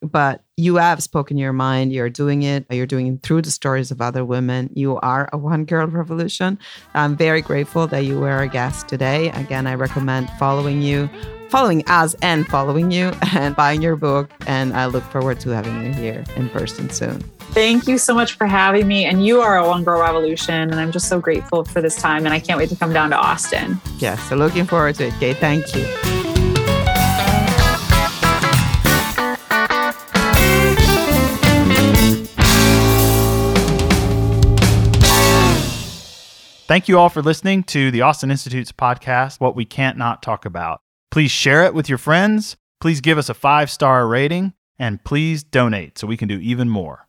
[0.01, 1.93] But you have spoken your mind.
[1.93, 2.67] You're doing it.
[2.71, 4.71] You're doing it through the stories of other women.
[4.75, 6.59] You are a one girl revolution.
[6.95, 9.31] I'm very grateful that you were a guest today.
[9.31, 11.09] Again, I recommend following you
[11.53, 14.31] following us and following you and buying your book.
[14.47, 17.21] And I look forward to having you here in person soon.
[17.53, 19.05] Thank you so much for having me.
[19.05, 20.55] And you are a One Girl Revolution.
[20.55, 22.25] And I'm just so grateful for this time.
[22.25, 23.79] And I can't wait to come down to Austin.
[23.99, 24.17] Yeah.
[24.29, 25.37] So looking forward to it, Kate.
[25.37, 25.85] Thank you.
[36.67, 40.47] Thank you all for listening to the Austin Institute's podcast, What We Can't Not Talk
[40.47, 40.82] About.
[41.13, 42.57] Please share it with your friends.
[42.81, 46.71] Please give us a five star rating and please donate so we can do even
[46.71, 47.07] more.